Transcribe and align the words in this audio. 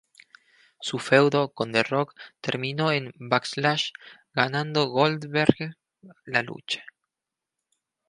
Su 0.79 0.97
feudo 0.97 1.53
con 1.53 1.71
The 1.73 1.83
Rock 1.83 2.15
terminó 2.41 2.91
en 2.91 3.13
Backlash, 3.19 3.91
ganando 4.33 4.85
Goldberg 4.87 5.77
la 6.25 6.41
lucha. 6.41 6.83